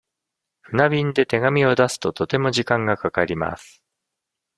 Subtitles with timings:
[0.63, 3.83] 船便で手紙を出すと、とても時間がかかります。